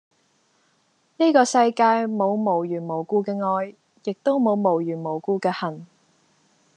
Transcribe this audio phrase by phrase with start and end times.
[1.17, 5.85] 呢個世界冇無緣無故嘅愛，亦都冇無緣無故嘅恨